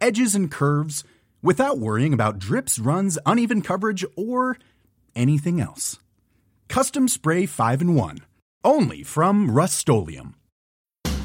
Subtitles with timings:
[0.00, 1.04] edges, and curves
[1.42, 4.58] without worrying about drips, runs, uneven coverage, or
[5.14, 5.98] anything else.
[6.68, 8.18] Custom Spray 5 in 1.
[8.64, 9.88] Only from Rust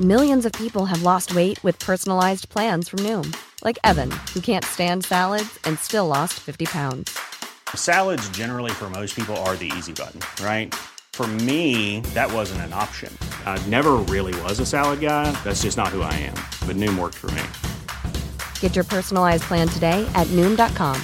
[0.00, 4.64] Millions of people have lost weight with personalized plans from Noom, like Evan, who can't
[4.64, 7.18] stand salads and still lost 50 pounds.
[7.74, 10.74] Salads, generally, for most people, are the easy button, right?
[11.12, 13.16] For me, that wasn't an option.
[13.44, 15.30] I never really was a salad guy.
[15.44, 16.34] That's just not who I am.
[16.66, 17.42] But Noom worked for me.
[18.60, 20.96] Get your personalized plan today at Noom.com.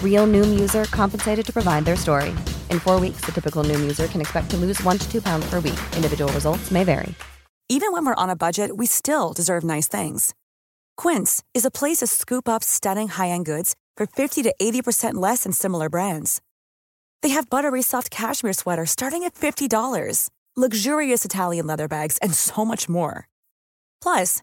[0.00, 2.30] Real Noom user compensated to provide their story.
[2.70, 5.44] In four weeks, the typical Noom user can expect to lose one to two pounds
[5.50, 5.80] per week.
[5.96, 7.12] Individual results may vary.
[7.68, 10.34] Even when we're on a budget, we still deserve nice things.
[10.96, 15.14] Quince is a place to scoop up stunning high end goods for 50 to 80%
[15.14, 16.42] less than similar brands.
[17.22, 22.64] They have buttery soft cashmere sweaters starting at $50, luxurious Italian leather bags, and so
[22.64, 23.26] much more.
[24.02, 24.42] Plus,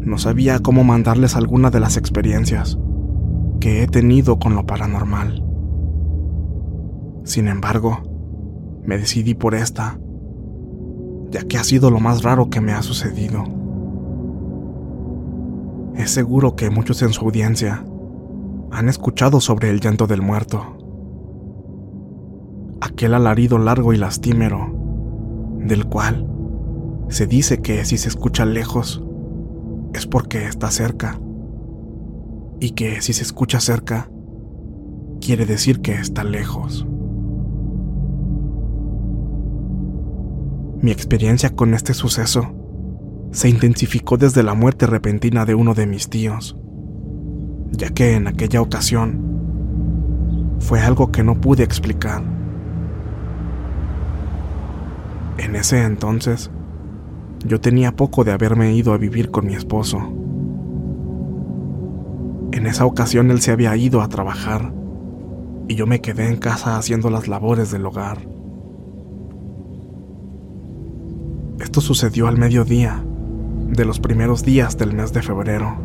[0.00, 2.78] no sabía cómo mandarles alguna de las experiencias
[3.60, 5.44] que he tenido con lo paranormal.
[7.24, 7.98] Sin embargo,
[8.82, 9.98] me decidí por esta,
[11.30, 13.44] ya que ha sido lo más raro que me ha sucedido.
[15.96, 17.84] Es seguro que muchos en su audiencia
[18.72, 20.78] han escuchado sobre el llanto del muerto.
[22.80, 24.74] Aquel alarido largo y lastimero
[25.58, 26.26] del cual
[27.08, 29.04] se dice que si se escucha lejos
[29.92, 31.20] es porque está cerca,
[32.60, 34.10] y que si se escucha cerca,
[35.20, 36.86] quiere decir que está lejos.
[40.82, 42.54] Mi experiencia con este suceso
[43.32, 46.56] se intensificó desde la muerte repentina de uno de mis tíos,
[47.72, 52.22] ya que en aquella ocasión fue algo que no pude explicar.
[55.38, 56.50] En ese entonces,
[57.44, 59.98] yo tenía poco de haberme ido a vivir con mi esposo.
[62.52, 64.72] En esa ocasión él se había ido a trabajar
[65.68, 68.18] y yo me quedé en casa haciendo las labores del hogar.
[71.60, 73.04] Esto sucedió al mediodía
[73.68, 75.76] de los primeros días del mes de febrero.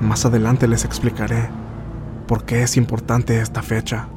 [0.00, 1.48] Más adelante les explicaré
[2.26, 4.08] por qué es importante esta fecha.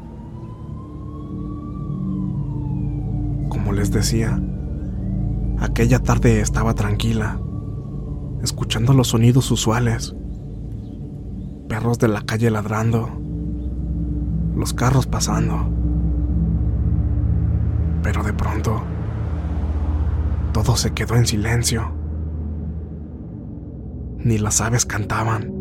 [3.50, 4.42] Como les decía,
[5.60, 7.40] aquella tarde estaba tranquila,
[8.42, 10.16] escuchando los sonidos usuales.
[11.68, 13.10] Perros de la calle ladrando,
[14.56, 15.70] los carros pasando.
[18.04, 18.82] Pero de pronto,
[20.54, 21.92] todo se quedó en silencio.
[24.20, 25.54] Ni las aves cantaban.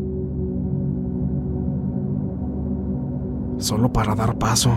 [3.58, 4.72] Solo para dar paso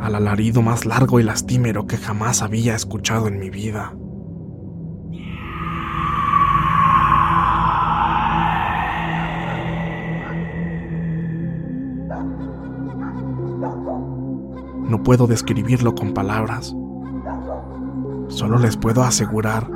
[0.00, 3.94] al alarido más largo y lastimero que jamás había escuchado en mi vida.
[14.90, 16.74] No puedo describirlo con palabras.
[18.26, 19.70] Solo les puedo asegurar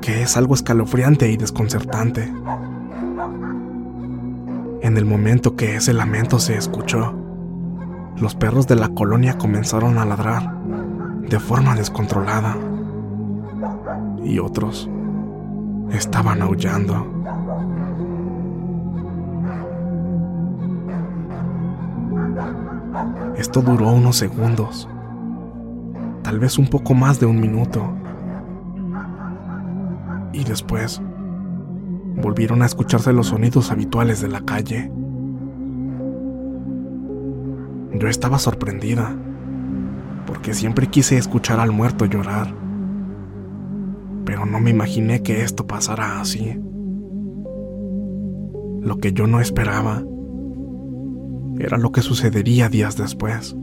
[0.00, 2.24] que es algo escalofriante y desconcertante.
[4.80, 7.14] En el momento que ese lamento se escuchó,
[8.16, 10.60] los perros de la colonia comenzaron a ladrar
[11.20, 12.56] de forma descontrolada
[14.24, 14.90] y otros
[15.92, 17.06] estaban aullando.
[23.42, 24.88] Esto duró unos segundos,
[26.22, 27.92] tal vez un poco más de un minuto.
[30.32, 31.02] Y después
[32.22, 34.92] volvieron a escucharse los sonidos habituales de la calle.
[37.94, 39.12] Yo estaba sorprendida,
[40.24, 42.54] porque siempre quise escuchar al muerto llorar,
[44.24, 46.60] pero no me imaginé que esto pasara así.
[48.82, 50.04] Lo que yo no esperaba
[51.58, 53.54] era lo que sucedería días después.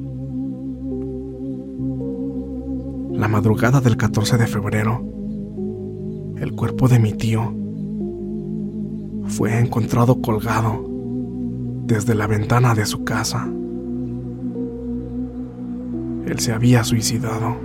[3.11, 5.03] La madrugada del 14 de febrero,
[6.37, 7.53] el cuerpo de mi tío
[9.27, 10.85] fue encontrado colgado
[11.85, 13.47] desde la ventana de su casa.
[16.25, 17.57] Él se había suicidado.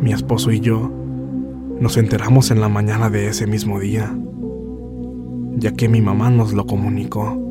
[0.00, 0.90] Mi esposo y yo
[1.80, 4.16] nos enteramos en la mañana de ese mismo día,
[5.56, 7.42] ya que mi mamá nos lo comunicó.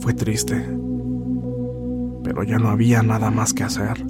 [0.00, 0.56] Fue triste,
[2.22, 4.04] pero ya no había nada más que hacer.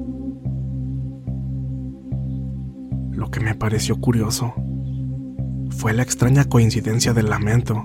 [3.13, 4.55] Lo que me pareció curioso
[5.71, 7.85] fue la extraña coincidencia del lamento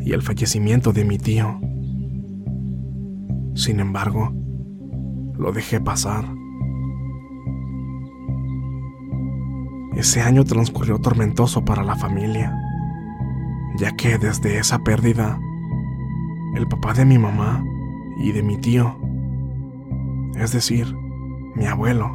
[0.00, 1.60] y el fallecimiento de mi tío.
[3.54, 4.32] Sin embargo,
[5.38, 6.35] lo dejé pasar.
[9.96, 12.54] Ese año transcurrió tormentoso para la familia,
[13.78, 15.40] ya que desde esa pérdida,
[16.54, 17.64] el papá de mi mamá
[18.18, 18.94] y de mi tío,
[20.36, 20.94] es decir,
[21.54, 22.14] mi abuelo,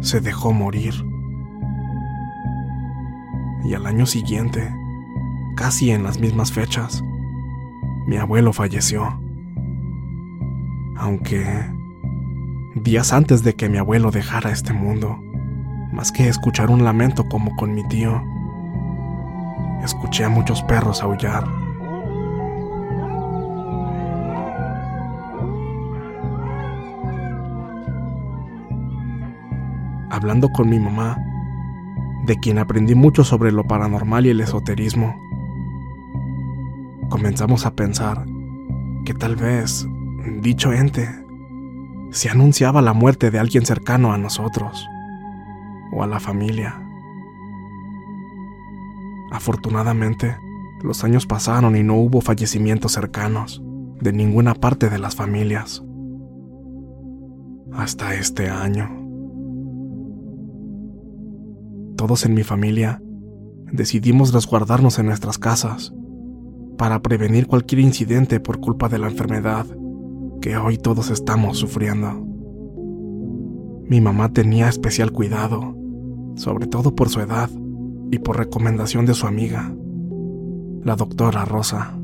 [0.00, 0.94] se dejó morir.
[3.64, 4.68] Y al año siguiente,
[5.54, 7.04] casi en las mismas fechas,
[8.08, 9.16] mi abuelo falleció.
[10.96, 11.46] Aunque
[12.74, 15.22] días antes de que mi abuelo dejara este mundo,
[15.92, 18.22] más que escuchar un lamento como con mi tío,
[19.84, 21.44] escuché a muchos perros aullar.
[30.10, 31.18] Hablando con mi mamá,
[32.24, 35.14] de quien aprendí mucho sobre lo paranormal y el esoterismo,
[37.10, 38.24] comenzamos a pensar
[39.04, 39.86] que tal vez
[40.40, 41.08] dicho ente
[42.10, 44.86] se anunciaba la muerte de alguien cercano a nosotros
[45.92, 46.82] o a la familia.
[49.30, 50.36] Afortunadamente,
[50.82, 53.62] los años pasaron y no hubo fallecimientos cercanos
[54.00, 55.82] de ninguna parte de las familias.
[57.72, 58.90] Hasta este año.
[61.96, 63.00] Todos en mi familia
[63.70, 65.94] decidimos resguardarnos en nuestras casas
[66.76, 69.66] para prevenir cualquier incidente por culpa de la enfermedad
[70.40, 72.26] que hoy todos estamos sufriendo.
[73.88, 75.81] Mi mamá tenía especial cuidado
[76.34, 77.50] sobre todo por su edad
[78.10, 79.74] y por recomendación de su amiga,
[80.84, 81.98] la doctora Rosa.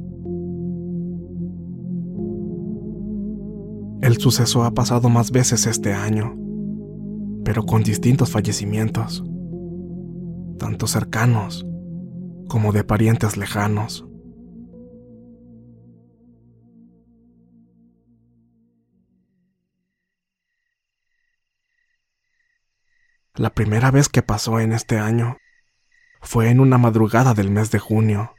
[4.01, 6.37] El suceso ha pasado más veces este año,
[7.45, 9.25] pero con distintos fallecimientos,
[10.59, 11.67] tanto cercanos
[12.49, 14.08] como de parientes lejanos.
[23.39, 25.39] La primera vez que pasó en este año
[26.21, 28.35] fue en una madrugada del mes de junio.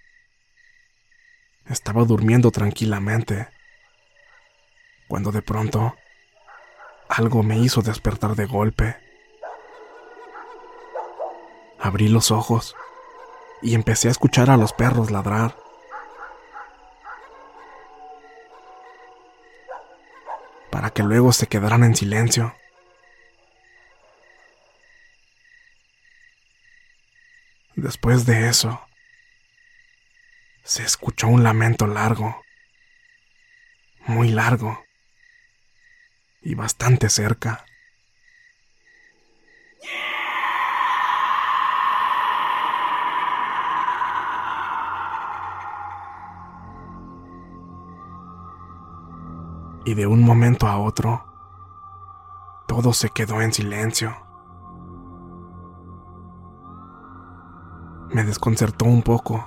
[1.66, 3.48] Estaba durmiendo tranquilamente,
[5.08, 5.96] cuando de pronto
[7.08, 8.98] algo me hizo despertar de golpe.
[11.80, 12.76] Abrí los ojos
[13.62, 15.56] y empecé a escuchar a los perros ladrar.
[20.70, 22.59] Para que luego se quedaran en silencio.
[27.82, 28.86] Después de eso,
[30.64, 32.44] se escuchó un lamento largo,
[34.06, 34.84] muy largo
[36.42, 37.66] y bastante cerca.
[49.86, 51.26] Y de un momento a otro,
[52.68, 54.29] todo se quedó en silencio.
[58.12, 59.46] Me desconcertó un poco,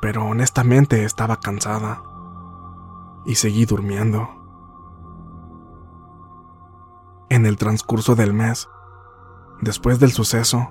[0.00, 2.02] pero honestamente estaba cansada
[3.26, 4.28] y seguí durmiendo.
[7.28, 8.68] En el transcurso del mes,
[9.60, 10.70] después del suceso,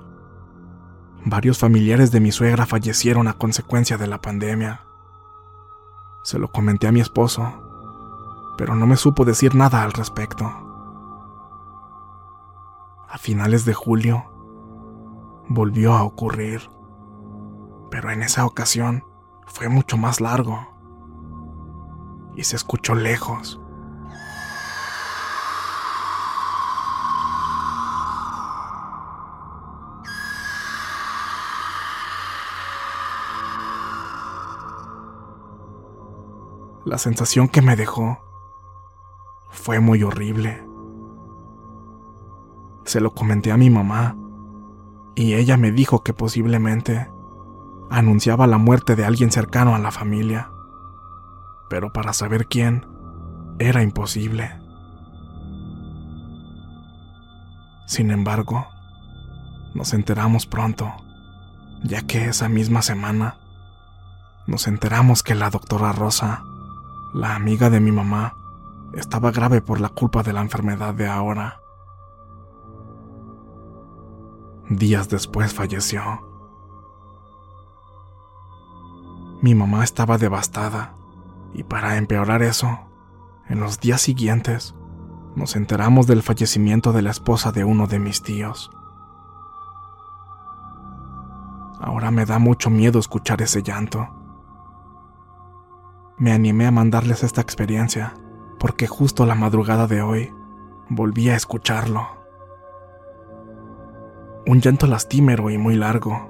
[1.26, 4.86] varios familiares de mi suegra fallecieron a consecuencia de la pandemia.
[6.24, 7.54] Se lo comenté a mi esposo,
[8.58, 10.46] pero no me supo decir nada al respecto.
[13.08, 14.29] A finales de julio,
[15.50, 16.70] volvió a ocurrir.
[17.90, 19.04] Pero en esa ocasión
[19.48, 20.68] fue mucho más largo.
[22.36, 23.60] Y se escuchó lejos.
[36.86, 38.20] La sensación que me dejó
[39.50, 40.66] fue muy horrible.
[42.86, 44.16] Se lo comenté a mi mamá
[45.20, 47.12] y ella me dijo que posiblemente
[47.90, 50.50] anunciaba la muerte de alguien cercano a la familia.
[51.70, 52.88] Pero para saber quién,
[53.60, 54.50] era imposible.
[57.86, 58.66] Sin embargo,
[59.76, 60.90] nos enteramos pronto,
[61.84, 63.40] ya que esa misma semana
[64.48, 66.46] nos enteramos que la doctora Rosa,
[67.14, 68.38] la amiga de mi mamá,
[68.94, 71.60] estaba grave por la culpa de la enfermedad de ahora.
[74.70, 76.04] Días después falleció.
[79.42, 80.94] Mi mamá estaba devastada
[81.56, 82.80] y para empeorar eso,
[83.48, 84.76] en los días siguientes
[85.36, 88.70] nos enteramos del fallecimiento de la esposa de uno de mis tíos.
[91.82, 94.08] Ahora me da mucho miedo escuchar ese llanto.
[96.20, 98.14] Me animé a mandarles esta experiencia
[98.60, 100.32] porque justo la madrugada de hoy
[100.90, 102.19] volví a escucharlo.
[104.50, 106.28] Un llanto lastimero y muy largo,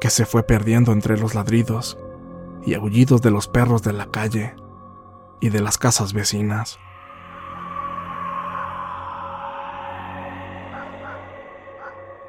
[0.00, 1.98] que se fue perdiendo entre los ladridos
[2.64, 4.54] y aullidos de los perros de la calle
[5.42, 6.78] y de las casas vecinas.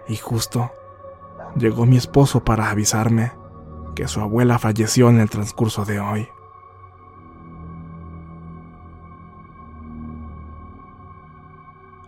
[0.10, 0.74] Y justo
[1.55, 3.31] llegó mi esposo para avisarme
[3.96, 6.27] que su abuela falleció en el transcurso de hoy.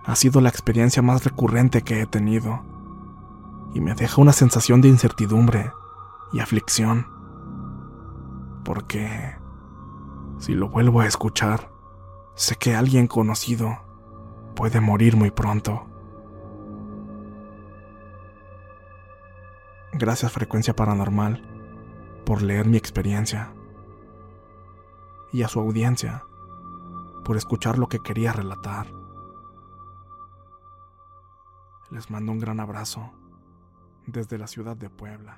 [0.05, 2.61] Ha sido la experiencia más recurrente que he tenido
[3.73, 5.71] y me deja una sensación de incertidumbre
[6.33, 7.07] y aflicción.
[8.65, 9.37] Porque
[10.39, 11.71] si lo vuelvo a escuchar,
[12.35, 13.79] sé que alguien conocido
[14.55, 15.87] puede morir muy pronto.
[19.93, 21.47] Gracias Frecuencia Paranormal
[22.25, 23.53] por leer mi experiencia
[25.31, 26.25] y a su audiencia
[27.23, 29.02] por escuchar lo que quería relatar.
[31.93, 33.11] Les mando un gran abrazo
[34.07, 35.37] desde la ciudad de Puebla.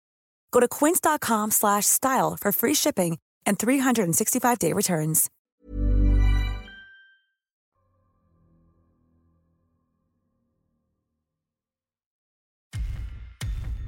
[0.51, 5.29] Go to quince.com slash style for free shipping and 365-day returns.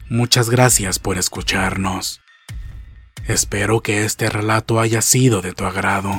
[0.09, 2.19] Muchas gracias por escucharnos.
[3.27, 6.11] Espero que este relato haya sido de tu agrado.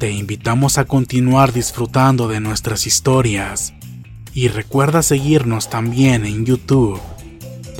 [0.00, 3.72] Te invitamos a continuar disfrutando de nuestras historias
[4.34, 7.00] y recuerda seguirnos también en YouTube